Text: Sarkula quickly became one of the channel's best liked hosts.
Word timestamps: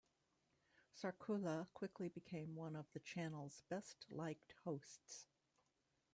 Sarkula 0.95 1.67
quickly 1.75 2.09
became 2.09 2.55
one 2.55 2.75
of 2.75 2.91
the 2.91 2.99
channel's 3.01 3.61
best 3.69 4.07
liked 4.09 4.55
hosts. 4.63 5.27